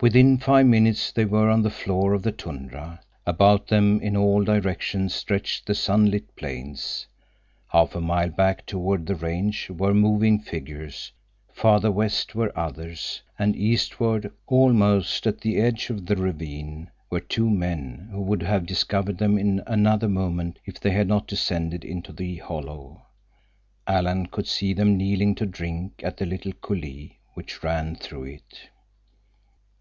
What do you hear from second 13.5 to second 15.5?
eastward, almost at